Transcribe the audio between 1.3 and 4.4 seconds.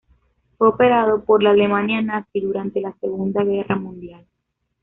la Alemania Nazi durante la Segunda Guerra Mundial.